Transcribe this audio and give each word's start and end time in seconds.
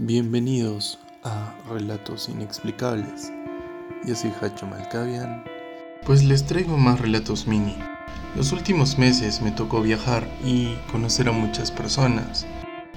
Bienvenidos 0.00 1.00
a 1.24 1.56
Relatos 1.68 2.28
Inexplicables. 2.28 3.32
Yo 4.06 4.14
soy 4.14 4.30
Hacho 4.40 4.64
Malkavian, 4.64 5.42
pues 6.06 6.22
les 6.22 6.46
traigo 6.46 6.76
más 6.76 7.00
relatos 7.00 7.48
mini. 7.48 7.74
Los 8.36 8.52
últimos 8.52 8.96
meses 8.96 9.42
me 9.42 9.50
tocó 9.50 9.82
viajar 9.82 10.24
y 10.44 10.76
conocer 10.92 11.28
a 11.28 11.32
muchas 11.32 11.72
personas, 11.72 12.46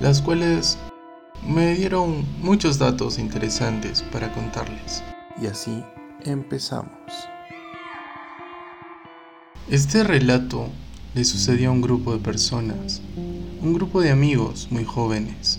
las 0.00 0.20
cuales 0.20 0.76
me 1.46 1.72
dieron 1.76 2.26
muchos 2.40 2.80
datos 2.80 3.20
interesantes 3.20 4.02
para 4.02 4.32
contarles. 4.32 5.04
Y 5.40 5.46
así 5.46 5.84
empezamos. 6.24 6.90
Este 9.70 10.02
relato 10.02 10.66
le 11.14 11.24
sucedió 11.24 11.68
a 11.68 11.72
un 11.74 11.80
grupo 11.80 12.12
de 12.12 12.18
personas, 12.18 13.02
un 13.62 13.72
grupo 13.72 14.00
de 14.00 14.10
amigos 14.10 14.66
muy 14.72 14.84
jóvenes 14.84 15.57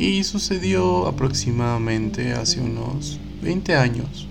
y 0.00 0.24
sucedió 0.24 1.06
aproximadamente 1.06 2.32
hace 2.32 2.58
unos 2.58 3.20
20 3.42 3.76
años. 3.76 4.26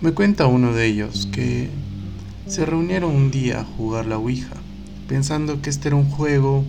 Me 0.00 0.10
cuenta 0.10 0.48
uno 0.48 0.72
de 0.72 0.86
ellos 0.86 1.28
que 1.30 1.68
se 2.48 2.66
reunieron 2.66 3.14
un 3.14 3.30
día 3.30 3.60
a 3.60 3.64
jugar 3.64 4.06
la 4.06 4.18
Ouija, 4.18 4.56
pensando 5.06 5.62
que 5.62 5.70
este 5.70 5.88
era 5.88 5.96
un 5.96 6.10
juego 6.10 6.64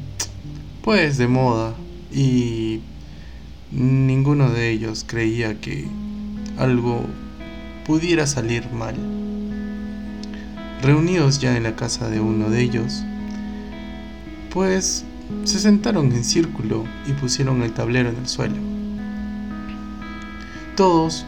pues 0.83 1.17
de 1.17 1.27
moda 1.27 1.73
y 2.13 2.81
ninguno 3.71 4.51
de 4.51 4.69
ellos 4.69 5.03
creía 5.07 5.59
que 5.59 5.87
algo 6.59 7.03
pudiera 7.87 8.27
salir 8.27 8.69
mal. 8.71 8.97
Reunidos 10.83 11.39
ya 11.39 11.57
en 11.57 11.63
la 11.63 11.75
casa 11.75 12.07
de 12.07 12.19
uno 12.19 12.51
de 12.51 12.61
ellos, 12.61 13.03
pues 14.51 15.05
se 15.43 15.59
sentaron 15.59 16.11
en 16.11 16.23
círculo 16.23 16.85
y 17.07 17.13
pusieron 17.13 17.61
el 17.63 17.73
tablero 17.73 18.09
en 18.09 18.17
el 18.17 18.27
suelo. 18.27 18.55
Todos, 20.75 21.25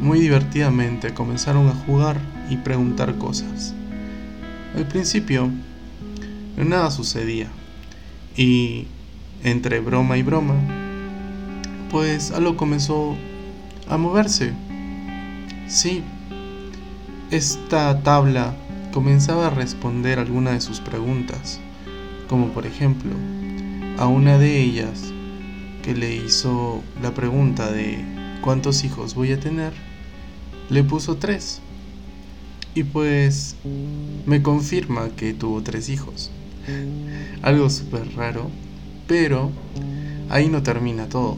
muy 0.00 0.20
divertidamente, 0.20 1.14
comenzaron 1.14 1.68
a 1.68 1.74
jugar 1.74 2.20
y 2.50 2.56
preguntar 2.56 3.16
cosas. 3.18 3.74
Al 4.76 4.86
principio, 4.86 5.50
nada 6.56 6.90
sucedía. 6.90 7.48
Y 8.36 8.86
entre 9.44 9.80
broma 9.80 10.16
y 10.16 10.22
broma, 10.22 10.54
pues 11.90 12.30
algo 12.30 12.56
comenzó 12.56 13.16
a 13.88 13.96
moverse. 13.96 14.52
Sí, 15.68 16.02
esta 17.30 18.02
tabla 18.02 18.54
comenzaba 18.92 19.46
a 19.46 19.50
responder 19.50 20.18
alguna 20.18 20.52
de 20.52 20.60
sus 20.60 20.80
preguntas, 20.80 21.60
como 22.28 22.48
por 22.48 22.66
ejemplo, 22.66 23.10
a 23.98 24.06
una 24.06 24.38
de 24.38 24.60
ellas 24.60 25.12
que 25.82 25.94
le 25.94 26.14
hizo 26.14 26.82
la 27.02 27.12
pregunta 27.12 27.70
de 27.70 28.04
cuántos 28.40 28.84
hijos 28.84 29.14
voy 29.14 29.32
a 29.32 29.40
tener, 29.40 29.72
le 30.70 30.84
puso 30.84 31.16
tres. 31.16 31.60
Y 32.74 32.84
pues 32.84 33.56
me 34.26 34.42
confirma 34.42 35.10
que 35.10 35.34
tuvo 35.34 35.62
tres 35.62 35.88
hijos. 35.88 36.30
Algo 37.42 37.68
súper 37.68 38.14
raro, 38.14 38.50
pero 39.06 39.50
ahí 40.30 40.48
no 40.48 40.62
termina 40.62 41.08
todo. 41.08 41.36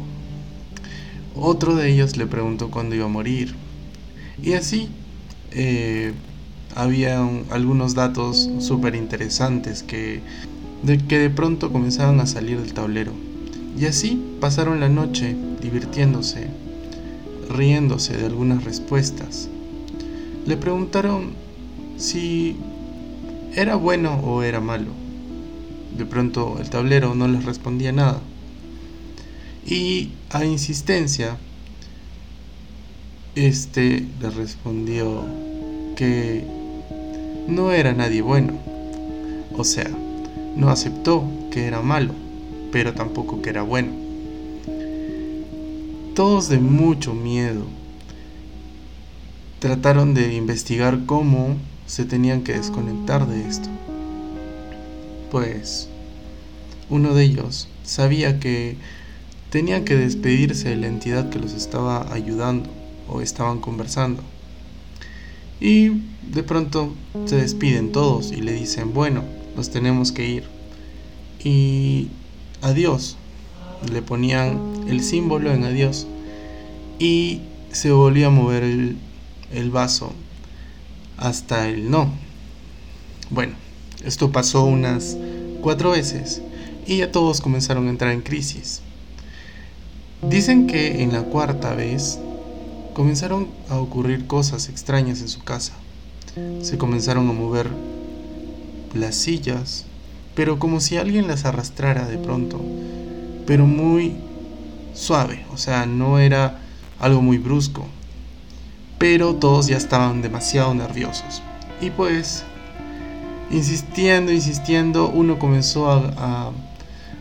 Otro 1.35 1.75
de 1.75 1.91
ellos 1.91 2.17
le 2.17 2.27
preguntó 2.27 2.71
cuándo 2.71 2.95
iba 2.95 3.07
a 3.07 3.09
morir. 3.09 3.55
Y 4.43 4.53
así 4.53 4.89
eh, 5.51 6.13
había 6.77 7.27
algunos 7.51 7.95
datos 7.95 8.49
súper 8.61 8.95
interesantes 8.95 9.83
que 9.83 10.21
de 10.85 10.99
que 10.99 11.19
de 11.19 11.31
pronto 11.31 11.73
comenzaban 11.73 12.21
a 12.21 12.27
salir 12.27 12.61
del 12.61 12.75
tablero. 12.75 13.13
Y 13.79 13.87
así 13.87 14.23
pasaron 14.41 14.81
la 14.81 14.89
noche 14.89 15.35
divirtiéndose, 15.61 16.49
riéndose 17.49 18.17
de 18.17 18.27
algunas 18.27 18.65
respuestas. 18.65 19.49
Le 20.47 20.57
preguntaron 20.57 21.33
si 21.97 22.57
era 23.55 23.77
bueno 23.77 24.21
o 24.23 24.43
era 24.43 24.61
malo. 24.61 24.91
De 25.97 26.05
pronto 26.05 26.59
el 26.61 26.69
tablero 26.69 27.15
no 27.15 27.29
les 27.29 27.45
respondía 27.45 27.93
nada. 27.93 28.21
Y 29.67 30.11
a 30.31 30.45
insistencia, 30.45 31.39
este 33.35 34.07
le 34.21 34.31
respondió 34.31 35.25
que 35.97 36.45
no 37.49 37.73
era 37.73 37.95
nadie 37.95 38.21
bueno. 38.21 38.59
O 39.57 39.65
sea, 39.65 39.91
no 40.57 40.71
aceptó 40.71 41.25
que 41.51 41.67
era 41.67 41.83
malo, 41.83 42.15
pero 42.73 42.95
tampoco 42.95 43.43
que 43.43 43.51
era 43.51 43.63
bueno. 43.63 43.93
Todos 46.15 46.49
de 46.49 46.59
mucho 46.59 47.13
miedo 47.15 47.65
trataron 49.59 50.15
de 50.15 50.35
investigar 50.35 51.07
cómo 51.07 51.57
se 51.87 52.05
tenían 52.05 52.43
que 52.43 52.53
desconectar 52.53 53.27
de 53.27 53.49
esto. 53.49 53.69
Pues 55.31 55.89
uno 56.89 57.15
de 57.15 57.25
ellos 57.25 57.69
sabía 57.83 58.39
que 58.39 58.77
tenían 59.51 59.85
que 59.85 59.97
despedirse 59.97 60.71
de 60.71 60.77
la 60.77 60.87
entidad 60.87 61.31
que 61.31 61.39
los 61.39 61.53
estaba 61.53 62.13
ayudando 62.13 62.69
o 63.09 63.21
estaban 63.21 63.61
conversando. 63.61 64.23
Y 65.61 66.03
de 66.31 66.43
pronto 66.43 66.93
se 67.25 67.37
despiden 67.37 67.93
todos 67.93 68.33
y 68.33 68.41
le 68.41 68.53
dicen, 68.53 68.93
bueno, 68.93 69.23
nos 69.57 69.71
tenemos 69.71 70.13
que 70.13 70.29
ir. 70.29 70.45
Y 71.43 72.09
adiós. 72.63 73.17
Le 73.93 74.03
ponían 74.03 74.87
el 74.89 75.03
símbolo 75.03 75.53
en 75.53 75.65
adiós. 75.65 76.07
Y 76.99 77.43
se 77.73 77.91
volvía 77.91 78.29
a 78.29 78.31
mover 78.31 78.63
el, 78.63 78.97
el 79.53 79.71
vaso 79.71 80.13
hasta 81.17 81.69
el 81.69 81.91
no. 81.91 82.11
Bueno, 83.31 83.55
esto 84.05 84.33
pasó 84.33 84.65
unas 84.65 85.17
cuatro 85.61 85.91
veces 85.91 86.43
y 86.87 86.99
ya 86.99 87.11
todos 87.11 87.41
comenzaron 87.41 87.87
a 87.87 87.91
entrar 87.91 88.13
en 88.13 88.21
crisis. 88.21 88.83
Dicen 90.23 90.67
que 90.67 91.03
en 91.03 91.13
la 91.13 91.23
cuarta 91.23 91.75
vez 91.75 92.19
comenzaron 92.95 93.49
a 93.69 93.79
ocurrir 93.79 94.27
cosas 94.27 94.69
extrañas 94.69 95.21
en 95.21 95.29
su 95.29 95.43
casa. 95.43 95.75
Se 96.63 96.79
comenzaron 96.79 97.29
a 97.29 97.33
mover 97.33 97.71
las 98.95 99.15
sillas, 99.15 99.87
pero 100.35 100.59
como 100.59 100.81
si 100.81 100.97
alguien 100.97 101.29
las 101.29 101.45
arrastrara 101.45 102.07
de 102.07 102.19
pronto, 102.19 102.61
pero 103.47 103.67
muy 103.67 104.15
suave, 104.95 105.45
o 105.53 105.57
sea, 105.57 105.87
no 105.87 106.19
era 106.19 106.61
algo 107.01 107.21
muy 107.21 107.39
brusco, 107.39 107.87
pero 108.99 109.35
todos 109.35 109.67
ya 109.67 109.77
estaban 109.77 110.23
demasiado 110.23 110.75
nerviosos. 110.75 111.43
Y 111.81 111.91
pues, 111.91 112.45
insistiendo, 113.51 114.33
insistiendo, 114.33 115.09
uno 115.09 115.39
comenzó 115.39 115.91
a, 115.91 116.53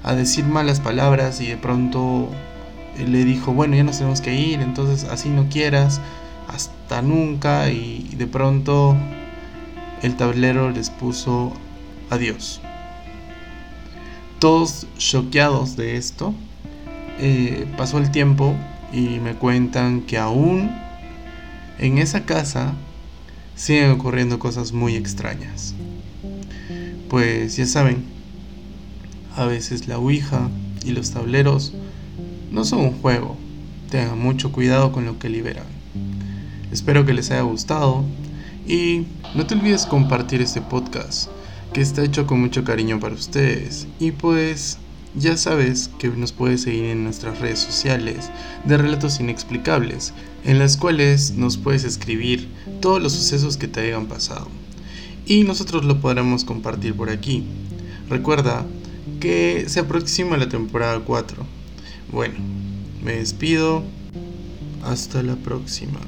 a, 0.04 0.16
decir 0.16 0.46
malas 0.46 0.80
palabras 0.80 1.42
y 1.42 1.48
de 1.48 1.58
pronto 1.58 2.30
le 2.98 3.26
dijo, 3.26 3.54
bueno, 3.54 3.76
ya 3.76 3.84
nos 3.84 3.98
tenemos 3.98 4.22
que 4.22 4.36
ir, 4.36 4.62
entonces 4.62 5.10
así 5.10 5.30
no 5.30 5.50
quieras, 5.50 6.00
hasta 6.48 7.02
nunca, 7.02 7.70
y 7.70 8.14
de 8.16 8.28
pronto 8.28 8.96
el 10.04 10.16
tablero 10.18 10.70
les 10.70 10.90
puso 10.90 11.54
adiós. 12.10 12.62
Todos 14.40 14.86
choqueados 14.98 15.78
de 15.78 15.96
esto, 15.96 16.34
eh, 17.20 17.66
pasó 17.78 17.98
el 17.98 18.12
tiempo 18.12 18.54
y 18.92 19.20
me 19.20 19.34
cuentan 19.34 20.02
que 20.02 20.18
aún 20.18 20.70
en 21.80 21.98
esa 21.98 22.26
casa 22.26 22.74
siguen 23.56 23.92
ocurriendo 23.92 24.40
cosas 24.40 24.74
muy 24.74 24.96
extrañas. 24.96 25.74
Pues 27.10 27.56
ya 27.56 27.66
saben, 27.66 28.04
a 29.36 29.46
veces 29.46 29.88
la 29.88 29.98
Ouija 29.98 30.50
y 30.84 30.92
los 30.92 31.12
tableros 31.12 31.74
no 32.52 32.66
son 32.66 32.82
un 32.82 33.02
juego. 33.02 33.38
Tengan 33.90 34.20
mucho 34.20 34.52
cuidado 34.52 34.92
con 34.92 35.06
lo 35.06 35.18
que 35.18 35.30
liberan. 35.30 35.66
Espero 36.72 37.06
que 37.06 37.14
les 37.14 37.32
haya 37.32 37.44
gustado 37.44 38.04
y 38.68 39.06
no 39.36 39.46
te 39.46 39.56
olvides 39.56 39.86
compartir 39.86 40.42
este 40.42 40.62
podcast 40.62 41.30
que 41.74 41.82
está 41.82 42.04
hecho 42.04 42.28
con 42.28 42.40
mucho 42.40 42.64
cariño 42.64 43.00
para 43.00 43.16
ustedes. 43.16 43.88
Y 44.00 44.12
pues 44.12 44.78
ya 45.16 45.38
sabes 45.38 45.90
que 46.00 46.08
nos 46.10 46.32
puedes 46.32 46.62
seguir 46.62 46.86
en 46.86 47.04
nuestras 47.04 47.40
redes 47.40 47.60
sociales 47.60 48.30
de 48.66 48.78
Relatos 48.78 49.20
Inexplicables, 49.20 50.14
en 50.44 50.60
las 50.60 50.78
cuales 50.78 51.34
nos 51.36 51.58
puedes 51.58 51.84
escribir 51.84 52.48
todos 52.80 53.02
los 53.02 53.14
sucesos 53.14 53.58
que 53.58 53.68
te 53.68 53.82
hayan 53.82 54.08
pasado. 54.08 54.48
Y 55.26 55.44
nosotros 55.44 55.86
lo 55.86 56.00
podremos 56.00 56.44
compartir 56.44 56.96
por 56.96 57.10
aquí. 57.10 57.44
Recuerda 58.10 58.66
que 59.20 59.66
se 59.68 59.80
aproxima 59.80 60.38
la 60.38 60.50
temporada 60.50 61.00
4. 61.00 61.46
Bueno, 62.12 62.36
me 63.04 63.14
despido. 63.18 63.84
Hasta 64.84 65.24
la 65.24 65.36
próxima. 65.36 66.00